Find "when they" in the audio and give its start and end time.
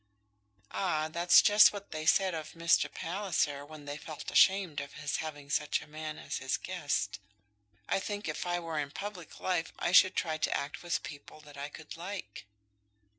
3.63-3.97